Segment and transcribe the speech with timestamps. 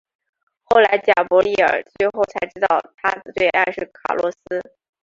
[0.63, 4.37] 后来贾柏莉儿最后才知道她的最爱是卡洛斯。